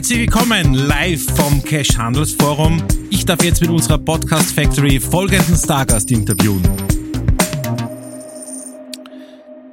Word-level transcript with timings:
Herzlich 0.00 0.20
willkommen 0.20 0.72
live 0.72 1.22
vom 1.36 1.62
Cash 1.62 1.98
Handelsforum. 1.98 2.82
Ich 3.10 3.26
darf 3.26 3.44
jetzt 3.44 3.60
mit 3.60 3.68
unserer 3.68 3.98
Podcast 3.98 4.54
Factory 4.54 4.98
folgenden 4.98 5.54
Stargast 5.54 6.10
interviewen. 6.10 6.62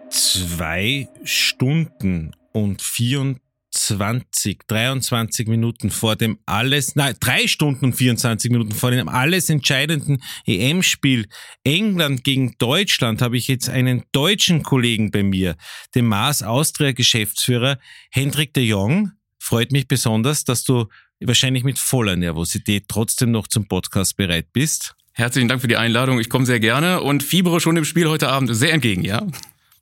Zwei 0.10 1.08
Stunden 1.24 2.36
und 2.52 2.82
24, 2.82 4.60
23 4.68 5.48
Minuten 5.48 5.92
vor 5.92 6.18
dem 6.18 6.40
alles, 6.46 6.98
nein, 6.98 7.16
drei 7.22 7.48
Stunden 7.48 7.86
und 7.86 7.94
24 7.94 8.52
Minuten 8.52 8.74
vor 8.74 8.92
dem 8.92 9.08
alles 9.08 9.50
entscheidenden 9.50 10.22
EM-Spiel 10.46 11.30
England 11.64 12.26
gegen 12.26 12.54
Deutschland 12.58 13.22
habe 13.22 13.38
ich 13.38 13.48
jetzt 13.48 13.70
einen 13.70 14.04
deutschen 14.12 14.62
Kollegen 14.62 15.10
bei 15.10 15.24
mir, 15.24 15.56
den 15.96 16.06
Mars 16.06 16.44
Austria 16.44 16.92
Geschäftsführer 16.92 17.80
Hendrik 18.12 18.54
de 18.54 18.66
Jong. 18.66 19.14
Freut 19.40 19.72
mich 19.72 19.88
besonders, 19.88 20.44
dass 20.44 20.64
du 20.64 20.88
wahrscheinlich 21.20 21.64
mit 21.64 21.80
voller 21.80 22.16
Nervosität 22.16 22.86
trotzdem 22.88 23.32
noch 23.32 23.48
zum 23.48 23.68
Podcast 23.68 24.18
bereit 24.18 24.48
bist. 24.54 24.96
Herzlichen 25.14 25.48
Dank 25.48 25.62
für 25.62 25.68
die 25.68 25.78
Einladung. 25.78 26.20
Ich 26.20 26.30
komme 26.30 26.46
sehr 26.46 26.60
gerne 26.60 27.02
und 27.02 27.24
fiebere 27.24 27.60
schon 27.60 27.76
dem 27.76 27.86
Spiel 27.86 28.08
heute 28.08 28.30
Abend 28.30 28.56
sehr 28.56 28.74
entgegen, 28.74 29.04
ja? 29.04 29.26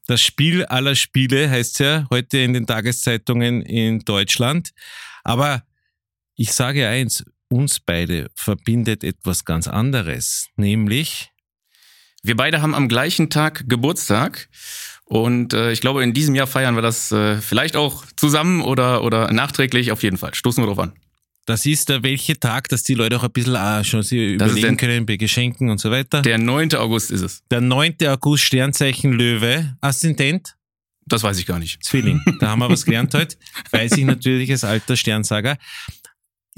Das 0.08 0.22
Spiel 0.22 0.66
aller 0.66 0.96
Spiele 0.96 1.50
heißt 1.50 1.80
ja 1.80 2.08
heute 2.10 2.38
in 2.38 2.54
den 2.54 2.68
Tageszeitungen 2.68 3.62
in 3.62 4.00
Deutschland. 4.06 4.72
Aber 5.24 5.64
ich 6.36 6.54
sage 6.54 6.88
eins, 6.88 7.26
uns 7.50 7.80
beide 7.80 8.30
verbindet 8.36 9.04
etwas 9.04 9.46
ganz 9.46 9.68
anderes, 9.68 10.48
nämlich 10.56 11.32
wir 12.26 12.36
beide 12.36 12.64
haben 12.64 12.74
am 12.74 12.88
gleichen 12.88 13.30
Tag 13.30 13.66
Geburtstag 13.70 14.50
und 15.06 15.54
äh, 15.54 15.72
ich 15.72 15.82
glaube, 15.82 16.04
in 16.04 16.14
diesem 16.14 16.36
Jahr 16.36 16.48
feiern 16.48 16.76
wir 16.76 16.82
das 16.82 17.12
äh, 17.12 17.38
vielleicht 17.38 17.76
auch 17.76 18.04
zusammen 18.16 18.62
oder, 18.62 19.04
oder 19.04 19.32
nachträglich 19.32 19.92
auf 19.92 20.04
jeden 20.04 20.18
Fall. 20.18 20.34
Stoßen 20.34 20.64
wir 20.64 20.68
drauf 20.68 20.80
an. 20.80 20.94
Das 21.46 21.68
ist 21.68 21.90
der 21.90 22.02
welche 22.02 22.40
Tag, 22.40 22.70
dass 22.70 22.82
die 22.82 22.96
Leute 22.96 23.18
auch 23.18 23.24
ein 23.24 23.32
bisschen 23.32 23.56
ah, 23.56 23.84
schon 23.84 24.02
sich 24.02 24.34
überlegen 24.34 24.62
der, 24.62 24.76
können 24.78 25.06
bei 25.06 25.18
Geschenken 25.18 25.70
und 25.70 25.80
so 25.80 25.92
weiter. 25.92 26.24
Der 26.24 26.40
9. 26.40 26.74
August 26.74 27.12
ist 27.12 27.22
es. 27.22 27.44
Der 27.52 27.62
9. 27.62 27.98
August, 28.08 28.46
Sternzeichen 28.46 29.14
Löwe, 29.14 29.76
Aszendent? 29.80 30.56
Das 31.06 31.22
weiß 31.22 31.38
ich 31.38 31.46
gar 31.46 31.60
nicht. 31.60 31.84
Zwilling. 31.84 32.20
Da 32.40 32.50
haben 32.50 32.60
wir 32.60 32.70
was 32.70 32.84
gelernt 32.84 33.14
heute. 33.14 33.36
Weiß 33.72 33.92
ich 33.96 34.06
natürlich 34.06 34.50
als 34.50 34.64
alter 34.64 34.96
Sternsager. 34.96 35.58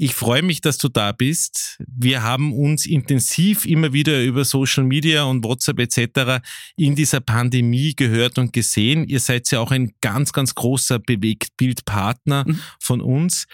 Ich 0.00 0.14
freue 0.14 0.42
mich, 0.42 0.60
dass 0.60 0.78
du 0.78 0.88
da 0.88 1.10
bist. 1.10 1.76
Wir 1.84 2.22
haben 2.22 2.52
uns 2.52 2.86
intensiv 2.86 3.66
immer 3.66 3.92
wieder 3.92 4.22
über 4.22 4.44
Social 4.44 4.84
Media 4.84 5.24
und 5.24 5.44
WhatsApp 5.44 5.80
etc. 5.80 6.40
in 6.76 6.94
dieser 6.94 7.18
Pandemie 7.18 7.94
gehört 7.96 8.38
und 8.38 8.52
gesehen. 8.52 9.08
Ihr 9.08 9.18
seid 9.18 9.50
ja 9.50 9.58
auch 9.58 9.72
ein 9.72 9.94
ganz, 10.00 10.32
ganz 10.32 10.54
großer 10.54 11.00
Bewegtbildpartner 11.00 12.44
mhm. 12.46 12.60
von 12.78 13.00
uns. 13.00 13.46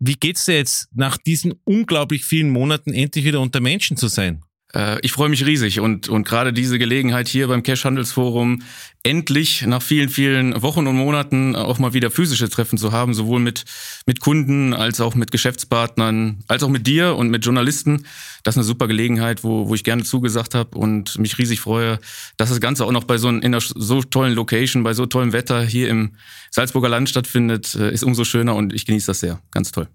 Wie 0.00 0.14
geht's 0.14 0.46
dir 0.46 0.56
jetzt 0.56 0.88
nach 0.92 1.16
diesen 1.16 1.54
unglaublich 1.62 2.24
vielen 2.24 2.50
Monaten 2.50 2.92
endlich 2.92 3.24
wieder 3.24 3.40
unter 3.40 3.60
Menschen 3.60 3.96
zu 3.96 4.08
sein? 4.08 4.42
Äh, 4.74 4.98
ich 5.02 5.12
freue 5.12 5.28
mich 5.28 5.46
riesig 5.46 5.80
und, 5.80 6.08
und 6.08 6.26
gerade 6.26 6.52
diese 6.52 6.78
Gelegenheit 6.78 7.28
hier 7.28 7.48
beim 7.48 7.62
Cash 7.62 7.84
Handelsforum 7.84 8.62
endlich 9.02 9.62
nach 9.62 9.80
vielen, 9.80 10.08
vielen 10.08 10.60
Wochen 10.60 10.86
und 10.86 10.96
Monaten 10.96 11.56
auch 11.56 11.78
mal 11.78 11.94
wieder 11.94 12.10
physische 12.10 12.48
Treffen 12.48 12.76
zu 12.76 12.92
haben, 12.92 13.14
sowohl 13.14 13.40
mit, 13.40 13.64
mit 14.06 14.20
Kunden 14.20 14.74
als 14.74 15.00
auch 15.00 15.14
mit 15.14 15.30
Geschäftspartnern, 15.30 16.44
als 16.48 16.62
auch 16.62 16.68
mit 16.68 16.86
dir 16.86 17.16
und 17.16 17.30
mit 17.30 17.44
Journalisten. 17.44 18.04
Das 18.42 18.54
ist 18.54 18.58
eine 18.58 18.64
super 18.64 18.86
Gelegenheit, 18.86 19.44
wo, 19.44 19.68
wo 19.68 19.74
ich 19.74 19.84
gerne 19.84 20.04
zugesagt 20.04 20.54
habe 20.54 20.76
und 20.76 21.18
mich 21.18 21.38
riesig 21.38 21.60
freue, 21.60 21.98
dass 22.36 22.50
das 22.50 22.60
Ganze 22.60 22.84
auch 22.84 22.92
noch 22.92 23.04
bei 23.04 23.16
so, 23.16 23.28
in 23.28 23.42
einer 23.42 23.60
so 23.60 24.02
tollen 24.02 24.34
Location, 24.34 24.82
bei 24.82 24.94
so 24.94 25.06
tollem 25.06 25.32
Wetter 25.32 25.62
hier 25.62 25.88
im 25.88 26.16
Salzburger 26.50 26.88
Land 26.88 27.08
stattfindet, 27.08 27.74
äh, 27.74 27.92
ist 27.92 28.04
umso 28.04 28.24
schöner 28.24 28.54
und 28.54 28.72
ich 28.74 28.84
genieße 28.84 29.06
das 29.06 29.20
sehr. 29.20 29.40
Ganz 29.50 29.72
toll. 29.72 29.88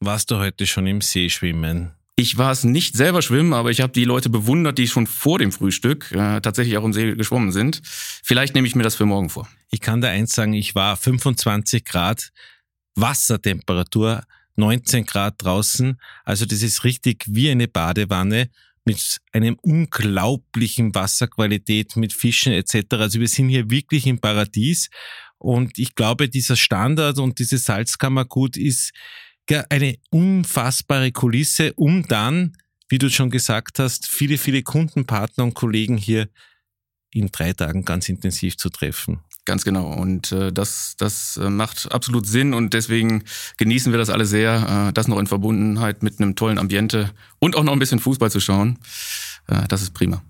Warst 0.00 0.30
du 0.30 0.36
heute 0.36 0.66
schon 0.66 0.86
im 0.86 1.00
See 1.00 1.28
schwimmen? 1.30 1.95
Ich 2.18 2.38
war 2.38 2.50
es 2.50 2.64
nicht 2.64 2.96
selber 2.96 3.20
schwimmen, 3.20 3.52
aber 3.52 3.70
ich 3.70 3.82
habe 3.82 3.92
die 3.92 4.06
Leute 4.06 4.30
bewundert, 4.30 4.78
die 4.78 4.88
schon 4.88 5.06
vor 5.06 5.38
dem 5.38 5.52
Frühstück 5.52 6.10
äh, 6.12 6.40
tatsächlich 6.40 6.78
auch 6.78 6.84
im 6.84 6.94
See 6.94 7.14
geschwommen 7.14 7.52
sind. 7.52 7.82
Vielleicht 7.84 8.54
nehme 8.54 8.66
ich 8.66 8.74
mir 8.74 8.82
das 8.82 8.94
für 8.94 9.04
morgen 9.04 9.28
vor. 9.28 9.46
Ich 9.70 9.82
kann 9.82 10.00
da 10.00 10.08
eins 10.08 10.32
sagen, 10.32 10.54
ich 10.54 10.74
war 10.74 10.96
25 10.96 11.84
Grad 11.84 12.32
Wassertemperatur, 12.94 14.22
19 14.56 15.04
Grad 15.04 15.34
draußen. 15.44 16.00
Also 16.24 16.46
das 16.46 16.62
ist 16.62 16.84
richtig 16.84 17.24
wie 17.28 17.50
eine 17.50 17.68
Badewanne 17.68 18.48
mit 18.86 19.18
einem 19.32 19.58
unglaublichen 19.60 20.94
Wasserqualität, 20.94 21.96
mit 21.96 22.14
Fischen 22.14 22.54
etc. 22.54 22.86
Also 22.92 23.20
wir 23.20 23.28
sind 23.28 23.50
hier 23.50 23.68
wirklich 23.68 24.06
im 24.06 24.20
Paradies. 24.20 24.88
Und 25.36 25.78
ich 25.78 25.94
glaube, 25.94 26.30
dieser 26.30 26.56
Standard 26.56 27.18
und 27.18 27.38
diese 27.38 27.58
Salzkammergut 27.58 28.56
ist 28.56 28.92
eine 29.68 29.96
unfassbare 30.10 31.12
Kulisse, 31.12 31.72
um 31.74 32.06
dann, 32.08 32.56
wie 32.88 32.98
du 32.98 33.10
schon 33.10 33.30
gesagt 33.30 33.78
hast, 33.78 34.06
viele, 34.06 34.38
viele 34.38 34.62
Kundenpartner 34.62 35.44
und 35.44 35.54
Kollegen 35.54 35.96
hier 35.96 36.28
in 37.12 37.30
drei 37.32 37.52
Tagen 37.52 37.84
ganz 37.84 38.08
intensiv 38.08 38.56
zu 38.56 38.68
treffen. 38.68 39.20
Ganz 39.44 39.64
genau. 39.64 39.92
Und 39.92 40.32
äh, 40.32 40.52
das, 40.52 40.96
das 40.98 41.36
äh, 41.36 41.48
macht 41.48 41.90
absolut 41.92 42.26
Sinn 42.26 42.52
und 42.52 42.74
deswegen 42.74 43.22
genießen 43.58 43.92
wir 43.92 43.98
das 43.98 44.10
alle 44.10 44.26
sehr, 44.26 44.88
äh, 44.88 44.92
das 44.92 45.06
noch 45.06 45.20
in 45.20 45.28
Verbundenheit 45.28 46.02
mit 46.02 46.20
einem 46.20 46.34
tollen 46.34 46.58
Ambiente 46.58 47.12
und 47.38 47.54
auch 47.54 47.62
noch 47.62 47.72
ein 47.72 47.78
bisschen 47.78 48.00
Fußball 48.00 48.30
zu 48.30 48.40
schauen. 48.40 48.78
Äh, 49.46 49.68
das 49.68 49.82
ist 49.82 49.94
prima. 49.94 50.22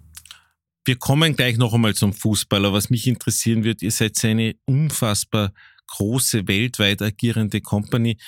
Wir 0.85 0.97
kommen 0.97 1.35
gleich 1.35 1.57
noch 1.57 1.73
einmal 1.73 1.95
zum 1.95 2.13
Fußball, 2.13 2.65
aber 2.67 2.77
was 2.77 2.91
mich 2.91 3.07
interessieren 3.07 3.65
wird, 3.65 3.81
ihr 3.81 3.91
seid 3.91 4.23
eine 4.25 4.55
unfassbar 4.67 5.53
große, 5.89 6.47
weltweit 6.47 7.01
agierende 7.01 7.63
Company. 7.63 8.19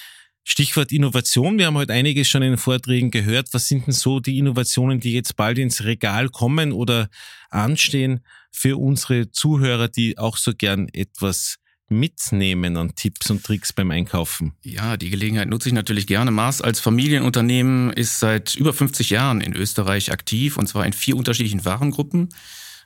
Stichwort 0.50 0.92
Innovation. 0.92 1.58
Wir 1.58 1.66
haben 1.66 1.76
heute 1.76 1.92
einiges 1.92 2.26
schon 2.26 2.40
in 2.40 2.52
den 2.52 2.58
Vorträgen 2.58 3.10
gehört. 3.10 3.48
Was 3.52 3.68
sind 3.68 3.86
denn 3.86 3.92
so 3.92 4.18
die 4.18 4.38
Innovationen, 4.38 4.98
die 4.98 5.12
jetzt 5.12 5.36
bald 5.36 5.58
ins 5.58 5.84
Regal 5.84 6.30
kommen 6.30 6.72
oder 6.72 7.10
anstehen 7.50 8.20
für 8.50 8.78
unsere 8.78 9.30
Zuhörer, 9.30 9.88
die 9.88 10.16
auch 10.16 10.38
so 10.38 10.54
gern 10.54 10.88
etwas 10.94 11.56
mitnehmen 11.90 12.78
an 12.78 12.94
Tipps 12.94 13.30
und 13.30 13.44
Tricks 13.44 13.74
beim 13.74 13.90
Einkaufen? 13.90 14.54
Ja, 14.62 14.96
die 14.96 15.10
Gelegenheit 15.10 15.48
nutze 15.48 15.68
ich 15.68 15.74
natürlich 15.74 16.06
gerne. 16.06 16.30
Mars 16.30 16.62
als 16.62 16.80
Familienunternehmen 16.80 17.92
ist 17.92 18.18
seit 18.18 18.54
über 18.54 18.72
50 18.72 19.10
Jahren 19.10 19.42
in 19.42 19.54
Österreich 19.54 20.10
aktiv 20.12 20.56
und 20.56 20.66
zwar 20.66 20.86
in 20.86 20.94
vier 20.94 21.18
unterschiedlichen 21.18 21.66
Warengruppen. 21.66 22.30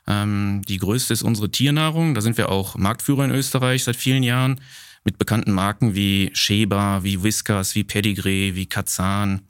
Ähm, 0.05 0.63
die 0.67 0.79
größte 0.79 1.13
ist 1.13 1.23
unsere 1.23 1.49
Tiernahrung. 1.49 2.13
Da 2.13 2.19
sind 2.19 2.37
wir 2.37 2.49
auch 2.49 2.75
Marktführer 2.75 3.23
in 3.23 3.31
Österreich 3.31 3.85
seit 3.85 3.95
vielen 3.95 4.23
Jahren 4.23 4.59
mit 5.03 5.17
bekannten 5.17 5.51
Marken 5.51 5.95
wie 5.95 6.31
Sheba, 6.33 7.03
wie 7.03 7.23
Whiskas, 7.23 7.75
wie 7.75 7.83
Pedigree, 7.83 8.55
wie 8.55 8.65
Katzan, 8.65 9.41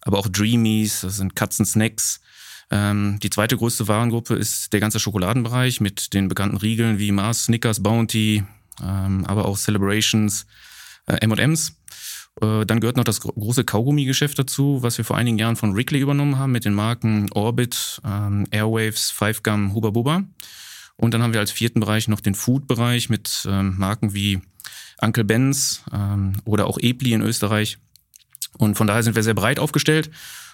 aber 0.00 0.18
auch 0.18 0.28
Dreamies, 0.28 1.02
das 1.02 1.16
sind 1.16 1.36
Katzensnacks. 1.36 2.20
Ähm, 2.70 3.18
die 3.22 3.30
zweite 3.30 3.56
größte 3.56 3.88
Warengruppe 3.88 4.34
ist 4.34 4.72
der 4.72 4.80
ganze 4.80 5.00
Schokoladenbereich 5.00 5.80
mit 5.80 6.12
den 6.12 6.28
bekannten 6.28 6.56
Riegeln 6.56 6.98
wie 6.98 7.12
Mars, 7.12 7.44
Snickers, 7.44 7.82
Bounty, 7.82 8.44
ähm, 8.82 9.24
aber 9.24 9.46
auch 9.46 9.56
Celebrations, 9.56 10.46
äh, 11.06 11.16
M&M's. 11.24 11.74
Äh, 12.40 12.66
dann 12.66 12.80
gehört 12.80 12.96
noch 12.96 13.04
das 13.04 13.20
große 13.20 13.64
Kaugummi-Geschäft 13.64 14.38
dazu, 14.38 14.82
was 14.82 14.98
wir 14.98 15.04
vor 15.04 15.16
einigen 15.16 15.38
Jahren 15.38 15.56
von 15.56 15.74
Wrigley 15.74 16.00
übernommen 16.00 16.38
haben 16.38 16.52
mit 16.52 16.64
den 16.64 16.74
Marken 16.74 17.30
Orbit, 17.32 18.00
ähm, 18.04 18.46
Airwaves, 18.50 19.10
Five 19.10 19.42
Gum, 19.42 19.72
Huba 19.74 19.90
Buba. 19.90 20.24
Und 20.96 21.14
dann 21.14 21.22
haben 21.22 21.32
wir 21.32 21.40
als 21.40 21.52
vierten 21.52 21.80
Bereich 21.80 22.08
noch 22.08 22.20
den 22.20 22.34
Food-Bereich 22.34 23.08
mit 23.08 23.46
ähm, 23.48 23.76
Marken 23.78 24.14
wie 24.14 24.40
Uncle 25.00 25.24
Benz 25.24 25.82
ähm, 25.92 26.34
oder 26.44 26.66
auch 26.66 26.78
Ebli 26.78 27.12
in 27.12 27.22
Österreich. 27.22 27.78
Und 28.58 28.76
von 28.76 28.86
daher 28.86 29.02
sind 29.02 29.16
wir 29.16 29.22
sehr 29.22 29.34
breit 29.34 29.58
aufgestellt. 29.58 30.10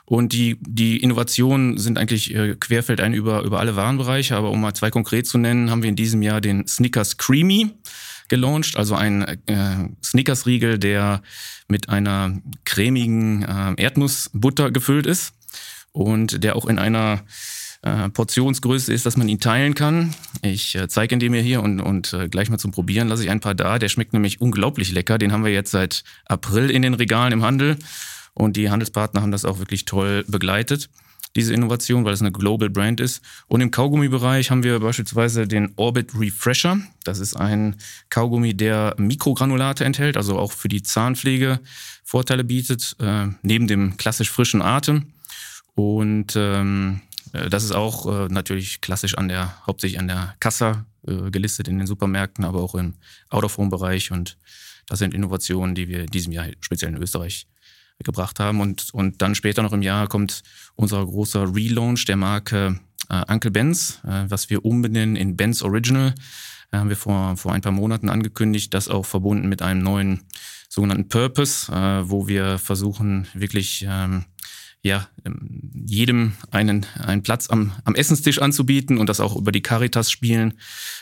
Und 0.06 0.34
die, 0.34 0.58
die 0.60 0.98
Innovationen 1.02 1.78
sind 1.78 1.98
eigentlich 1.98 2.34
äh, 2.34 2.56
querfeldein 2.56 3.14
über, 3.14 3.42
über 3.42 3.60
alle 3.60 3.76
Warenbereiche. 3.76 4.36
Aber 4.36 4.50
um 4.50 4.60
mal 4.60 4.74
zwei 4.74 4.90
konkret 4.90 5.26
zu 5.26 5.38
nennen, 5.38 5.70
haben 5.70 5.82
wir 5.82 5.88
in 5.88 5.96
diesem 5.96 6.20
Jahr 6.20 6.40
den 6.40 6.66
Snickers 6.66 7.16
Creamy 7.16 7.70
gelauncht, 8.28 8.76
also 8.76 8.94
ein 8.94 9.22
äh, 9.46 9.88
Snickers-Riegel, 10.02 10.78
der 10.78 11.22
mit 11.68 11.88
einer 11.88 12.40
cremigen 12.64 13.42
äh, 13.42 13.74
Erdnussbutter 13.82 14.70
gefüllt 14.70 15.06
ist 15.06 15.34
und 15.92 16.42
der 16.42 16.56
auch 16.56 16.66
in 16.66 16.78
einer 16.78 17.22
äh, 17.84 18.08
Portionsgröße 18.08 18.92
ist, 18.92 19.04
dass 19.06 19.16
man 19.16 19.28
ihn 19.28 19.40
teilen 19.40 19.74
kann. 19.74 20.14
Ich 20.42 20.74
äh, 20.74 20.88
zeige 20.88 21.14
ihn 21.14 21.30
mir 21.30 21.42
hier 21.42 21.62
und, 21.62 21.80
und 21.80 22.12
äh, 22.14 22.28
gleich 22.28 22.48
mal 22.48 22.58
zum 22.58 22.72
Probieren 22.72 23.08
lasse 23.08 23.22
ich 23.22 23.30
ein 23.30 23.40
paar 23.40 23.54
da. 23.54 23.78
Der 23.78 23.88
schmeckt 23.88 24.12
nämlich 24.12 24.40
unglaublich 24.40 24.90
lecker. 24.90 25.18
Den 25.18 25.32
haben 25.32 25.44
wir 25.44 25.52
jetzt 25.52 25.70
seit 25.70 26.02
April 26.26 26.70
in 26.70 26.82
den 26.82 26.94
Regalen 26.94 27.32
im 27.32 27.42
Handel 27.42 27.76
und 28.32 28.56
die 28.56 28.70
Handelspartner 28.70 29.20
haben 29.22 29.32
das 29.32 29.44
auch 29.44 29.58
wirklich 29.58 29.84
toll 29.84 30.24
begleitet 30.26 30.88
diese 31.36 31.52
Innovation, 31.52 32.04
weil 32.04 32.12
es 32.12 32.20
eine 32.20 32.30
Global 32.32 32.70
Brand 32.70 33.00
ist. 33.00 33.20
Und 33.48 33.60
im 33.60 33.70
Kaugummi-Bereich 33.70 34.50
haben 34.50 34.62
wir 34.62 34.78
beispielsweise 34.78 35.48
den 35.48 35.72
Orbit 35.76 36.12
Refresher. 36.16 36.78
Das 37.02 37.18
ist 37.18 37.34
ein 37.34 37.76
Kaugummi, 38.08 38.54
der 38.54 38.94
Mikrogranulate 38.98 39.84
enthält, 39.84 40.16
also 40.16 40.38
auch 40.38 40.52
für 40.52 40.68
die 40.68 40.82
Zahnpflege 40.82 41.58
Vorteile 42.04 42.44
bietet, 42.44 42.94
äh, 43.00 43.26
neben 43.42 43.66
dem 43.66 43.96
klassisch 43.96 44.30
frischen 44.30 44.62
Atem. 44.62 45.06
Und 45.74 46.34
ähm, 46.36 47.00
äh, 47.00 47.13
das 47.50 47.64
ist 47.64 47.72
auch 47.72 48.06
äh, 48.06 48.28
natürlich 48.28 48.80
klassisch 48.80 49.16
an 49.18 49.28
der, 49.28 49.54
hauptsächlich 49.66 49.98
an 49.98 50.08
der 50.08 50.34
Kasse 50.40 50.86
äh, 51.06 51.30
gelistet 51.30 51.68
in 51.68 51.78
den 51.78 51.86
Supermärkten, 51.86 52.44
aber 52.44 52.62
auch 52.62 52.74
im 52.74 52.94
Out-of-Home-Bereich 53.30 54.10
und 54.12 54.38
Das 54.86 54.98
sind 54.98 55.14
Innovationen, 55.14 55.74
die 55.74 55.88
wir 55.88 56.00
in 56.00 56.10
diesem 56.10 56.32
Jahr 56.32 56.46
speziell 56.60 56.94
in 56.94 57.02
Österreich 57.02 57.46
gebracht 58.04 58.38
haben. 58.38 58.60
Und, 58.60 58.92
und 58.92 59.22
dann 59.22 59.34
später 59.34 59.62
noch 59.62 59.72
im 59.72 59.82
Jahr 59.82 60.08
kommt 60.08 60.42
unser 60.74 61.04
großer 61.04 61.54
Relaunch 61.54 62.04
der 62.04 62.16
Marke 62.16 62.78
äh, 63.08 63.32
Uncle 63.32 63.50
Benz, 63.50 64.00
äh, 64.04 64.24
was 64.28 64.50
wir 64.50 64.64
umbenennen 64.64 65.16
in 65.16 65.36
Benz 65.36 65.62
Original. 65.62 66.14
Da 66.70 66.80
haben 66.80 66.88
wir 66.88 66.96
vor, 66.96 67.36
vor 67.36 67.52
ein 67.52 67.60
paar 67.60 67.72
Monaten 67.72 68.08
angekündigt, 68.08 68.74
das 68.74 68.88
auch 68.88 69.06
verbunden 69.06 69.48
mit 69.48 69.62
einem 69.62 69.82
neuen 69.82 70.22
sogenannten 70.68 71.08
Purpose, 71.08 71.72
äh, 71.72 72.08
wo 72.08 72.26
wir 72.26 72.58
versuchen, 72.58 73.26
wirklich 73.32 73.86
ähm, 73.88 74.24
ja, 74.84 75.08
ähm, 75.24 75.70
jedem 75.86 76.34
einen, 76.50 76.86
einen 76.98 77.22
Platz 77.22 77.48
am, 77.48 77.72
am 77.84 77.94
Essenstisch 77.94 78.38
anzubieten 78.38 78.98
und 78.98 79.08
das 79.08 79.18
auch 79.18 79.34
über 79.34 79.50
die 79.50 79.62
Caritas 79.62 80.10
spielen, 80.10 80.58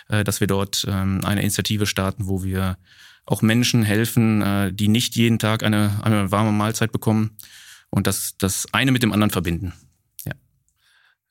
äh, 0.09 0.23
dass 0.23 0.39
wir 0.39 0.47
dort 0.47 0.87
ähm, 0.89 1.21
eine 1.25 1.41
Initiative 1.41 1.85
starten, 1.87 2.29
wo 2.29 2.45
wir 2.45 2.79
auch 3.27 3.43
Menschen 3.43 3.83
helfen, 3.83 4.41
äh, 4.41 4.73
die 4.73 4.87
nicht 4.87 5.17
jeden 5.17 5.41
Tag 5.41 5.65
eine, 5.65 6.01
eine 6.05 6.31
warme 6.31 6.53
Mahlzeit 6.53 6.93
bekommen 6.93 7.37
und 7.91 8.07
das, 8.07 8.37
das 8.39 8.69
eine 8.73 8.93
mit 8.93 9.03
dem 9.03 9.11
anderen 9.11 9.31
verbinden. 9.31 9.73
Ja. 10.25 10.35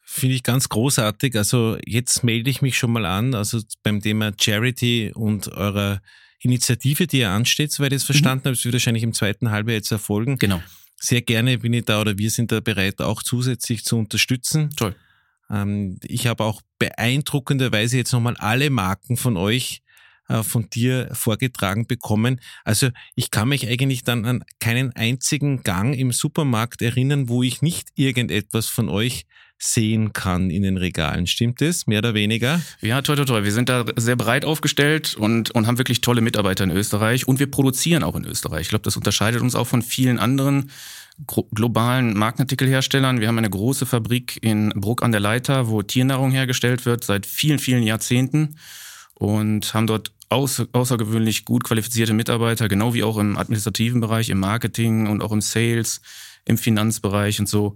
Finde 0.01 0.35
ich 0.35 0.43
ganz 0.43 0.67
großartig. 0.67 1.37
Also 1.37 1.77
jetzt 1.85 2.21
melde 2.25 2.49
ich 2.49 2.61
mich 2.61 2.77
schon 2.77 2.91
mal 2.91 3.05
an, 3.05 3.33
also 3.33 3.61
beim 3.81 4.01
Thema 4.01 4.33
Charity 4.37 5.13
und 5.15 5.47
eurer 5.53 6.01
Initiative, 6.39 7.07
die 7.07 7.19
ja 7.19 7.33
ansteht, 7.33 7.71
soweit 7.71 7.93
ich 7.93 7.97
es 7.97 8.03
verstanden 8.03 8.43
mhm. 8.43 8.49
habe. 8.49 8.55
Es 8.57 8.65
wird 8.65 8.73
wahrscheinlich 8.73 9.03
im 9.03 9.13
zweiten 9.13 9.51
Halbjahr 9.51 9.75
jetzt 9.75 9.91
erfolgen. 9.91 10.37
Genau. 10.37 10.61
Sehr 11.03 11.21
gerne 11.23 11.57
bin 11.57 11.73
ich 11.73 11.85
da 11.85 11.99
oder 11.99 12.17
wir 12.17 12.29
sind 12.29 12.51
da 12.51 12.59
bereit, 12.59 13.01
auch 13.01 13.23
zusätzlich 13.23 13.83
zu 13.83 13.97
unterstützen. 13.97 14.69
Toll. 14.75 14.95
Ähm, 15.49 15.99
ich 16.03 16.27
habe 16.27 16.43
auch 16.43 16.61
beeindruckenderweise 16.77 17.97
jetzt 17.97 18.13
nochmal 18.13 18.37
alle 18.37 18.69
Marken 18.69 19.17
von 19.17 19.35
euch 19.35 19.81
äh, 20.29 20.43
von 20.43 20.69
dir 20.69 21.09
vorgetragen 21.13 21.87
bekommen. 21.87 22.39
Also 22.63 22.89
ich 23.15 23.31
kann 23.31 23.49
mich 23.49 23.67
eigentlich 23.67 24.03
dann 24.03 24.25
an 24.25 24.43
keinen 24.59 24.95
einzigen 24.95 25.63
Gang 25.63 25.97
im 25.97 26.11
Supermarkt 26.11 26.83
erinnern, 26.83 27.29
wo 27.29 27.41
ich 27.41 27.63
nicht 27.63 27.89
irgendetwas 27.95 28.67
von 28.67 28.87
euch 28.87 29.25
sehen 29.61 30.11
kann 30.11 30.49
in 30.49 30.63
den 30.63 30.77
Regalen. 30.77 31.27
Stimmt 31.27 31.61
das? 31.61 31.85
Mehr 31.85 31.99
oder 31.99 32.13
weniger? 32.13 32.61
Ja, 32.81 33.01
toll, 33.01 33.15
toll, 33.15 33.25
toll. 33.25 33.43
Wir 33.43 33.51
sind 33.51 33.69
da 33.69 33.85
sehr 33.95 34.15
breit 34.15 34.43
aufgestellt 34.43 35.15
und, 35.15 35.51
und 35.51 35.67
haben 35.67 35.77
wirklich 35.77 36.01
tolle 36.01 36.21
Mitarbeiter 36.21 36.63
in 36.63 36.71
Österreich 36.71 37.27
und 37.27 37.39
wir 37.39 37.49
produzieren 37.49 38.03
auch 38.03 38.15
in 38.15 38.25
Österreich. 38.25 38.61
Ich 38.63 38.69
glaube, 38.69 38.83
das 38.83 38.97
unterscheidet 38.97 39.41
uns 39.41 39.53
auch 39.53 39.67
von 39.67 39.83
vielen 39.83 40.17
anderen 40.17 40.71
globalen 41.53 42.17
Markenartikelherstellern. 42.17 43.19
Wir 43.19 43.27
haben 43.27 43.37
eine 43.37 43.49
große 43.49 43.85
Fabrik 43.85 44.39
in 44.41 44.69
Bruck 44.75 45.03
an 45.03 45.11
der 45.11 45.21
Leiter, 45.21 45.67
wo 45.67 45.83
Tiernahrung 45.83 46.31
hergestellt 46.31 46.87
wird 46.87 47.03
seit 47.03 47.27
vielen, 47.27 47.59
vielen 47.59 47.83
Jahrzehnten 47.83 48.55
und 49.13 49.75
haben 49.75 49.85
dort 49.85 50.11
außergewöhnlich 50.29 51.45
gut 51.45 51.65
qualifizierte 51.65 52.13
Mitarbeiter, 52.13 52.67
genau 52.67 52.95
wie 52.95 53.03
auch 53.03 53.17
im 53.17 53.37
administrativen 53.37 54.01
Bereich, 54.01 54.29
im 54.29 54.39
Marketing 54.39 55.07
und 55.07 55.21
auch 55.21 55.33
im 55.33 55.41
Sales, 55.41 56.01
im 56.45 56.57
Finanzbereich 56.57 57.39
und 57.39 57.47
so, 57.47 57.75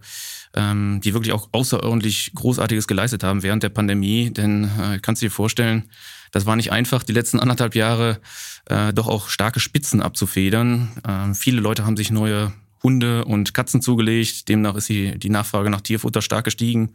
ähm, 0.56 1.02
die 1.04 1.13
wirklich 1.13 1.34
auch 1.34 1.50
außerordentlich 1.52 2.31
Großartiges 2.36 2.88
geleistet 2.88 3.24
haben 3.24 3.44
während 3.44 3.63
der 3.63 3.69
Pandemie. 3.69 4.31
Denn 4.31 4.66
äh, 4.80 5.00
kannst 5.02 5.22
du 5.22 5.28
dir 5.28 5.31
vorstellen, 5.31 5.90
das 6.31 6.46
war 6.46 6.56
nicht 6.56 6.72
einfach, 6.72 7.04
die 7.04 7.13
letzten 7.13 7.40
anderthalb 7.40 7.75
Jahre 7.75 8.19
äh, 8.66 8.94
doch 8.94 9.07
auch 9.07 9.30
starke 9.30 9.60
Spitzen 9.60 10.02
abzufedern. 10.02 10.90
Ähm, 11.07 11.36
viele 11.36 11.62
Leute 11.62 11.86
haben 11.86 11.98
sich 11.98 12.12
neue 12.12 12.52
Hunde 12.84 13.25
und 13.25 13.54
Katzen 13.54 13.81
zugelegt. 13.81 14.48
Demnach 14.50 14.75
ist 14.75 14.90
die, 14.90 15.18
die 15.18 15.30
Nachfrage 15.30 15.69
nach 15.69 15.81
Tierfutter 15.81 16.22
stark 16.22 16.46
gestiegen 16.46 16.94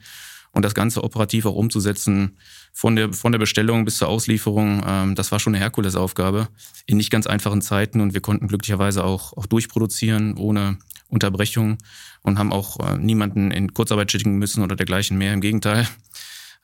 und 0.52 0.64
das 0.64 0.74
Ganze 0.74 1.04
operativ 1.04 1.46
auch 1.46 1.54
umzusetzen, 1.54 2.36
von 2.72 2.96
der, 2.96 3.12
von 3.12 3.32
der 3.32 3.38
Bestellung 3.38 3.84
bis 3.84 3.98
zur 3.98 4.08
Auslieferung, 4.08 4.82
ähm, 4.86 5.14
das 5.14 5.32
war 5.32 5.40
schon 5.40 5.54
eine 5.54 5.62
Herkulesaufgabe 5.62 6.48
in 6.86 6.96
nicht 6.96 7.10
ganz 7.10 7.26
einfachen 7.26 7.62
Zeiten 7.62 8.00
und 8.00 8.14
wir 8.14 8.20
konnten 8.20 8.48
glücklicherweise 8.48 9.04
auch, 9.04 9.36
auch 9.36 9.46
durchproduzieren 9.46 10.36
ohne 10.36 10.78
Unterbrechung 11.10 11.78
und 12.22 12.38
haben 12.38 12.52
auch 12.52 12.78
äh, 12.80 12.96
niemanden 12.96 13.50
in 13.50 13.74
Kurzarbeit 13.74 14.10
schicken 14.10 14.38
müssen 14.38 14.62
oder 14.62 14.76
dergleichen 14.76 15.18
mehr. 15.18 15.32
Im 15.32 15.40
Gegenteil. 15.40 15.86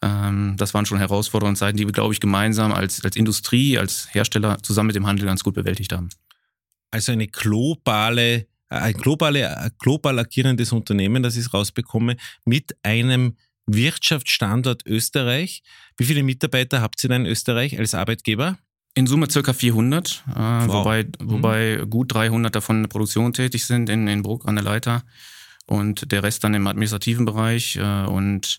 Ähm, 0.02 0.54
das 0.56 0.74
waren 0.74 0.86
schon 0.86 0.98
herausfordernde 0.98 1.58
Zeiten, 1.58 1.76
die 1.76 1.86
wir, 1.86 1.92
glaube 1.92 2.14
ich, 2.14 2.20
gemeinsam 2.20 2.72
als, 2.72 3.04
als 3.04 3.16
Industrie, 3.16 3.78
als 3.78 4.08
Hersteller 4.12 4.58
zusammen 4.62 4.88
mit 4.88 4.96
dem 4.96 5.06
Handel 5.06 5.26
ganz 5.26 5.42
gut 5.42 5.54
bewältigt 5.54 5.92
haben. 5.92 6.08
Also 6.90 7.12
eine 7.12 7.26
globale 7.26 8.46
ein 8.68 8.94
globale, 8.94 9.70
global 9.78 10.18
agierendes 10.18 10.72
Unternehmen, 10.72 11.22
das 11.22 11.36
ich 11.36 11.52
rausbekomme, 11.52 12.16
mit 12.44 12.76
einem 12.82 13.36
Wirtschaftsstandort 13.66 14.86
Österreich. 14.86 15.62
Wie 15.96 16.04
viele 16.04 16.22
Mitarbeiter 16.22 16.80
habt 16.80 17.02
ihr 17.02 17.08
denn 17.08 17.24
in 17.24 17.30
Österreich 17.30 17.78
als 17.78 17.94
Arbeitgeber? 17.94 18.58
In 18.96 19.06
Summe 19.06 19.28
circa 19.30 19.52
400, 19.52 20.24
äh, 20.26 20.38
wow. 20.38 20.68
wobei, 20.68 21.04
mhm. 21.04 21.10
wobei 21.30 21.82
gut 21.88 22.14
300 22.14 22.54
davon 22.54 22.76
in 22.76 22.82
der 22.84 22.88
Produktion 22.88 23.34
tätig 23.34 23.66
sind 23.66 23.90
in, 23.90 24.08
in 24.08 24.22
Bruck 24.22 24.48
an 24.48 24.56
der 24.56 24.64
Leiter 24.64 25.02
und 25.66 26.10
der 26.10 26.22
Rest 26.22 26.42
dann 26.44 26.54
im 26.54 26.66
administrativen 26.66 27.26
Bereich 27.26 27.76
äh, 27.76 28.06
und 28.06 28.58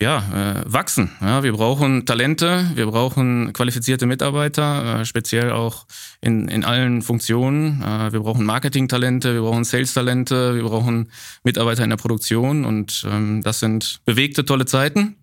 ja, 0.00 0.18
äh, 0.18 0.72
wachsen. 0.72 1.10
Ja, 1.20 1.42
wir 1.42 1.52
brauchen 1.52 2.06
Talente, 2.06 2.70
wir 2.74 2.86
brauchen 2.86 3.52
qualifizierte 3.52 4.06
Mitarbeiter, 4.06 5.00
äh, 5.00 5.04
speziell 5.04 5.50
auch 5.50 5.86
in, 6.22 6.48
in 6.48 6.64
allen 6.64 7.02
Funktionen. 7.02 7.82
Äh, 7.82 8.12
wir 8.12 8.20
brauchen 8.20 8.46
Marketing-Talente, 8.46 9.34
wir 9.34 9.42
brauchen 9.42 9.64
Sales-Talente, 9.64 10.54
wir 10.54 10.62
brauchen 10.62 11.10
Mitarbeiter 11.42 11.84
in 11.84 11.90
der 11.90 11.98
Produktion 11.98 12.64
und 12.64 13.04
ähm, 13.06 13.42
das 13.42 13.60
sind 13.60 14.00
bewegte, 14.06 14.44
tolle 14.44 14.66
Zeiten. 14.66 15.16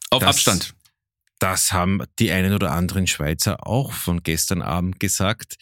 Auf 0.09 0.21
das, 0.21 0.29
Abstand. 0.29 0.73
Das 1.39 1.71
haben 1.71 2.03
die 2.19 2.31
einen 2.31 2.53
oder 2.53 2.71
anderen 2.71 3.07
Schweizer 3.07 3.67
auch 3.67 3.93
von 3.93 4.23
gestern 4.23 4.61
Abend 4.61 4.99
gesagt. 4.99 5.55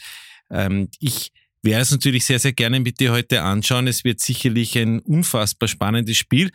Ähm, 0.50 0.90
ich 1.00 1.32
werde 1.62 1.82
es 1.82 1.92
natürlich 1.92 2.26
sehr, 2.26 2.40
sehr 2.40 2.54
gerne 2.54 2.80
mit 2.80 3.00
dir 3.00 3.12
heute 3.12 3.42
anschauen. 3.42 3.88
Es 3.88 4.04
wird 4.04 4.20
sicherlich 4.20 4.78
ein 4.78 5.00
unfassbar 5.00 5.68
spannendes 5.68 6.18
Spiel. 6.18 6.52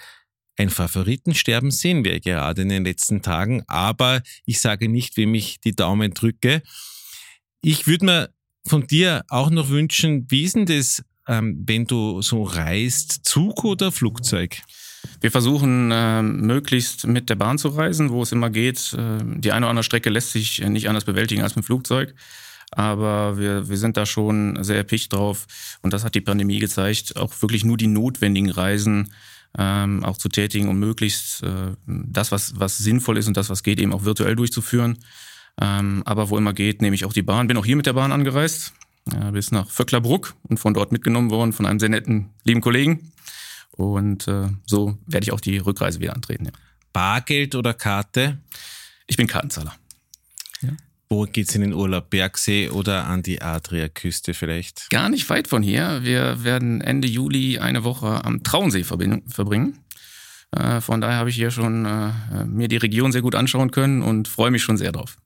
Ein 0.56 0.70
Favoritensterben 0.70 1.70
sehen 1.70 2.04
wir 2.04 2.20
gerade 2.20 2.62
in 2.62 2.68
den 2.68 2.84
letzten 2.84 3.22
Tagen, 3.22 3.62
aber 3.66 4.22
ich 4.46 4.60
sage 4.60 4.88
nicht, 4.88 5.16
wem 5.16 5.34
ich 5.34 5.60
die 5.60 5.74
Daumen 5.74 6.12
drücke. 6.12 6.62
Ich 7.62 7.86
würde 7.86 8.04
mir 8.04 8.34
von 8.66 8.86
dir 8.86 9.24
auch 9.28 9.50
noch 9.50 9.68
wünschen, 9.68 10.26
wie 10.30 10.44
ist 10.44 10.56
denn 10.56 10.66
das 10.66 11.02
ähm, 11.30 11.62
wenn 11.66 11.86
du 11.86 12.20
so 12.22 12.42
reist, 12.42 13.20
Zug 13.24 13.64
oder 13.64 13.92
Flugzeug? 13.92 14.60
Wir 15.20 15.30
versuchen 15.30 15.90
äh, 15.90 16.22
möglichst 16.22 17.06
mit 17.06 17.28
der 17.28 17.34
Bahn 17.34 17.58
zu 17.58 17.68
reisen, 17.68 18.10
wo 18.10 18.22
es 18.22 18.32
immer 18.32 18.50
geht. 18.50 18.94
Äh, 18.94 19.18
die 19.22 19.52
eine 19.52 19.66
oder 19.66 19.70
andere 19.70 19.84
Strecke 19.84 20.10
lässt 20.10 20.32
sich 20.32 20.66
nicht 20.66 20.88
anders 20.88 21.04
bewältigen 21.04 21.42
als 21.42 21.56
mit 21.56 21.64
dem 21.64 21.66
Flugzeug. 21.66 22.14
Aber 22.72 23.36
wir, 23.36 23.68
wir 23.68 23.76
sind 23.76 23.96
da 23.96 24.06
schon 24.06 24.62
sehr 24.62 24.76
erpicht 24.76 25.12
drauf. 25.12 25.46
Und 25.82 25.92
das 25.92 26.04
hat 26.04 26.14
die 26.14 26.20
Pandemie 26.20 26.58
gezeigt, 26.58 27.16
auch 27.16 27.32
wirklich 27.42 27.64
nur 27.64 27.76
die 27.76 27.88
notwendigen 27.88 28.50
Reisen 28.50 29.12
ähm, 29.58 30.04
auch 30.04 30.16
zu 30.16 30.28
tätigen, 30.28 30.68
um 30.68 30.78
möglichst 30.78 31.42
äh, 31.42 31.74
das, 31.86 32.30
was, 32.30 32.58
was 32.58 32.78
sinnvoll 32.78 33.18
ist 33.18 33.26
und 33.26 33.36
das, 33.36 33.50
was 33.50 33.62
geht, 33.62 33.80
eben 33.80 33.92
auch 33.92 34.04
virtuell 34.04 34.36
durchzuführen. 34.36 34.98
Ähm, 35.60 36.02
aber 36.06 36.30
wo 36.30 36.38
immer 36.38 36.52
geht, 36.52 36.80
nehme 36.80 36.94
ich 36.94 37.04
auch 37.04 37.12
die 37.12 37.22
Bahn. 37.22 37.48
Bin 37.48 37.56
auch 37.56 37.64
hier 37.64 37.76
mit 37.76 37.86
der 37.86 37.92
Bahn 37.92 38.12
angereist 38.12 38.72
ja, 39.12 39.30
bis 39.30 39.50
nach 39.50 39.70
Vöcklerbruck 39.70 40.34
und 40.48 40.58
von 40.58 40.74
dort 40.74 40.92
mitgenommen 40.92 41.30
worden 41.30 41.52
von 41.52 41.66
einem 41.66 41.80
sehr 41.80 41.88
netten, 41.88 42.30
lieben 42.44 42.60
Kollegen. 42.60 43.12
Und 43.72 44.28
äh, 44.28 44.48
so 44.66 44.98
werde 45.06 45.24
ich 45.24 45.32
auch 45.32 45.40
die 45.40 45.58
Rückreise 45.58 46.00
wieder 46.00 46.14
antreten. 46.14 46.46
Ja. 46.46 46.52
Bargeld 46.92 47.54
oder 47.54 47.74
Karte? 47.74 48.38
Ich 49.06 49.16
bin 49.16 49.26
Kartenzahler. 49.26 49.74
Ja. 50.60 50.70
Wo 51.08 51.24
geht's 51.24 51.56
in 51.56 51.62
den 51.62 51.72
Urlaub? 51.72 52.10
Bergsee 52.10 52.68
oder 52.68 53.06
an 53.06 53.22
die 53.22 53.42
Adriaküste 53.42 54.32
vielleicht? 54.32 54.88
Gar 54.90 55.08
nicht 55.08 55.28
weit 55.28 55.48
von 55.48 55.62
hier. 55.62 56.04
Wir 56.04 56.44
werden 56.44 56.80
Ende 56.80 57.08
Juli 57.08 57.58
eine 57.58 57.82
Woche 57.82 58.24
am 58.24 58.44
Traunsee 58.44 58.84
verbringen. 58.84 59.80
Äh, 60.52 60.80
von 60.80 61.00
daher 61.00 61.16
habe 61.16 61.30
ich 61.30 61.36
hier 61.36 61.50
schon 61.50 61.84
äh, 61.84 62.44
mir 62.44 62.68
die 62.68 62.76
Region 62.76 63.10
sehr 63.10 63.22
gut 63.22 63.34
anschauen 63.34 63.72
können 63.72 64.02
und 64.02 64.28
freue 64.28 64.52
mich 64.52 64.62
schon 64.62 64.76
sehr 64.76 64.92
drauf. 64.92 65.16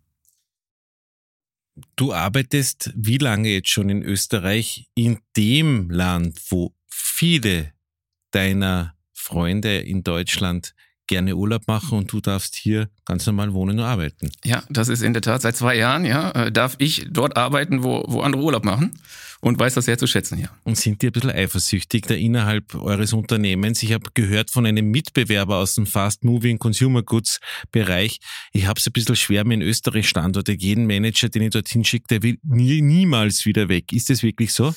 Du 1.97 2.15
arbeitest 2.15 2.93
wie 2.95 3.19
lange 3.19 3.51
jetzt 3.51 3.71
schon 3.71 3.91
in 3.91 4.03
Österreich, 4.03 4.89
in 4.95 5.19
dem 5.37 5.91
Land, 5.91 6.41
wo 6.49 6.75
viele 6.89 7.74
deiner 8.35 8.95
Freunde 9.13 9.79
in 9.79 10.03
Deutschland 10.03 10.75
gerne 11.07 11.37
Urlaub 11.37 11.67
machen 11.67 11.99
und 11.99 12.13
du 12.13 12.21
darfst 12.21 12.57
hier 12.57 12.89
ganz 13.05 13.27
normal 13.27 13.53
wohnen 13.53 13.79
und 13.79 13.85
arbeiten. 13.85 14.31
Ja, 14.45 14.63
das 14.71 14.89
ist 14.89 15.03
in 15.03 15.13
der 15.13 15.23
Tat 15.23 15.43
seit 15.43 15.57
zwei 15.57 15.77
Jahren, 15.77 16.05
ja, 16.05 16.31
äh, 16.31 16.53
darf 16.53 16.77
ich 16.79 17.07
dort 17.11 17.37
arbeiten, 17.37 17.83
wo, 17.83 18.05
wo 18.07 18.21
andere 18.21 18.43
Urlaub 18.43 18.65
machen 18.65 18.99
und 19.41 19.59
weiß 19.59 19.75
das 19.75 19.85
sehr 19.85 19.99
zu 19.99 20.07
schätzen, 20.07 20.39
ja. 20.39 20.49
Und 20.65 20.79
sind 20.79 21.03
die 21.03 21.09
ein 21.09 21.13
bisschen 21.13 21.31
eifersüchtig 21.31 22.07
da 22.07 22.15
innerhalb 22.15 22.75
eures 22.75 23.13
Unternehmens? 23.13 23.83
Ich 23.83 23.93
habe 23.93 24.11
gehört 24.15 24.51
von 24.51 24.65
einem 24.65 24.91
Mitbewerber 24.91 25.57
aus 25.57 25.75
dem 25.75 25.87
Fast 25.87 26.25
Moving 26.25 26.59
Consumer 26.59 27.03
Goods 27.03 27.41
Bereich. 27.71 28.21
Ich 28.53 28.67
habe 28.67 28.81
es 28.81 28.87
ein 28.87 28.93
bisschen 28.93 29.17
schwer 29.17 29.45
mit 29.45 29.61
Österreich 29.61 30.09
Standorte. 30.09 30.53
Jeden 30.53 30.87
Manager, 30.87 31.29
den 31.29 31.43
ich 31.43 31.51
dorthin 31.51 31.85
schicke, 31.85 32.07
der 32.09 32.23
will 32.23 32.39
nie, 32.43 32.81
niemals 32.81 33.45
wieder 33.45 33.69
weg. 33.69 33.93
Ist 33.93 34.09
das 34.09 34.23
wirklich 34.23 34.53
so? 34.53 34.75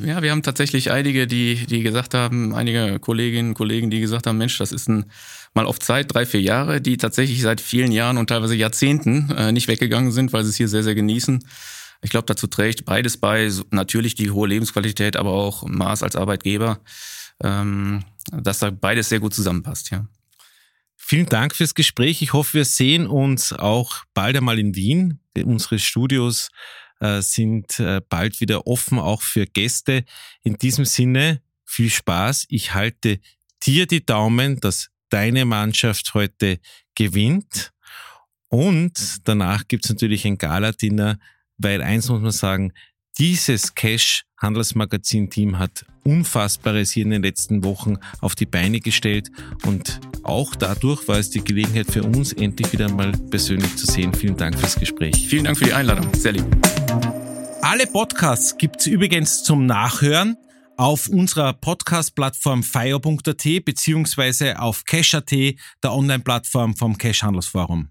Ja, 0.00 0.22
wir 0.22 0.30
haben 0.30 0.44
tatsächlich 0.44 0.92
einige, 0.92 1.26
die, 1.26 1.66
die 1.66 1.82
gesagt 1.82 2.14
haben, 2.14 2.54
einige 2.54 3.00
Kolleginnen 3.00 3.48
und 3.48 3.54
Kollegen, 3.54 3.90
die 3.90 4.00
gesagt 4.00 4.28
haben, 4.28 4.38
Mensch, 4.38 4.56
das 4.58 4.70
ist 4.70 4.88
ein, 4.88 5.06
mal 5.54 5.66
auf 5.66 5.80
Zeit, 5.80 6.14
drei, 6.14 6.24
vier 6.24 6.40
Jahre, 6.40 6.80
die 6.80 6.96
tatsächlich 6.96 7.42
seit 7.42 7.60
vielen 7.60 7.90
Jahren 7.90 8.16
und 8.16 8.28
teilweise 8.28 8.54
Jahrzehnten 8.54 9.30
äh, 9.30 9.50
nicht 9.50 9.66
weggegangen 9.66 10.12
sind, 10.12 10.32
weil 10.32 10.44
sie 10.44 10.50
es 10.50 10.56
hier 10.56 10.68
sehr, 10.68 10.84
sehr 10.84 10.94
genießen. 10.94 11.44
Ich 12.02 12.10
glaube, 12.10 12.26
dazu 12.26 12.46
trägt 12.46 12.84
beides 12.84 13.16
bei, 13.16 13.50
natürlich 13.70 14.14
die 14.14 14.30
hohe 14.30 14.46
Lebensqualität, 14.46 15.16
aber 15.16 15.32
auch 15.32 15.66
Maß 15.66 16.04
als 16.04 16.14
Arbeitgeber, 16.14 16.78
ähm, 17.42 18.04
dass 18.30 18.60
da 18.60 18.70
beides 18.70 19.08
sehr 19.08 19.18
gut 19.18 19.34
zusammenpasst, 19.34 19.90
ja. 19.90 20.06
Vielen 21.00 21.26
Dank 21.26 21.56
fürs 21.56 21.74
Gespräch. 21.74 22.20
Ich 22.22 22.34
hoffe, 22.34 22.54
wir 22.54 22.64
sehen 22.66 23.06
uns 23.06 23.54
auch 23.54 24.04
bald 24.12 24.36
einmal 24.36 24.58
in 24.58 24.76
Wien. 24.76 25.20
Unsere 25.42 25.78
Studios 25.78 26.50
sind 27.20 27.78
äh, 27.80 28.00
bald 28.08 28.40
wieder 28.40 28.66
offen, 28.66 28.98
auch 28.98 29.22
für 29.22 29.46
Gäste. 29.46 30.04
In 30.42 30.56
diesem 30.56 30.84
Sinne, 30.84 31.40
viel 31.64 31.90
Spaß. 31.90 32.46
Ich 32.48 32.74
halte 32.74 33.20
dir 33.64 33.86
die 33.86 34.04
Daumen, 34.04 34.60
dass 34.60 34.90
deine 35.10 35.44
Mannschaft 35.44 36.14
heute 36.14 36.58
gewinnt. 36.94 37.72
Und 38.48 39.18
danach 39.24 39.68
gibt's 39.68 39.88
natürlich 39.90 40.24
ein 40.26 40.38
Gala-Dinner, 40.38 41.18
weil 41.58 41.82
eins 41.82 42.08
muss 42.08 42.20
man 42.20 42.32
sagen, 42.32 42.72
dieses 43.18 43.74
Cash 43.74 44.24
Handelsmagazin 44.38 45.28
Team 45.28 45.58
hat 45.58 45.84
Unfassbares 46.04 46.92
hier 46.92 47.02
in 47.02 47.10
den 47.10 47.22
letzten 47.22 47.64
Wochen 47.64 47.96
auf 48.20 48.34
die 48.34 48.46
Beine 48.46 48.80
gestellt 48.80 49.30
und 49.66 50.00
auch 50.22 50.54
dadurch 50.54 51.08
war 51.08 51.18
es 51.18 51.30
die 51.30 51.42
Gelegenheit 51.42 51.90
für 51.90 52.02
uns, 52.02 52.32
endlich 52.32 52.72
wieder 52.72 52.90
mal 52.90 53.12
persönlich 53.30 53.76
zu 53.76 53.86
sehen. 53.86 54.14
Vielen 54.14 54.36
Dank 54.36 54.58
fürs 54.58 54.76
Gespräch. 54.76 55.26
Vielen 55.28 55.44
Dank 55.44 55.58
für 55.58 55.64
die 55.64 55.72
Einladung. 55.72 56.14
Sehr 56.14 56.32
lieb. 56.32 56.46
Alle 57.70 57.86
Podcasts 57.86 58.56
gibt's 58.56 58.86
übrigens 58.86 59.42
zum 59.42 59.66
Nachhören 59.66 60.38
auf 60.78 61.06
unserer 61.06 61.52
Podcast-Plattform 61.52 62.62
fire.at 62.62 63.44
beziehungsweise 63.62 64.58
auf 64.58 64.86
Cash.at, 64.86 65.30
der 65.30 65.92
Online-Plattform 65.92 66.76
vom 66.76 66.96
Cash 66.96 67.22
Handelsforum. 67.22 67.90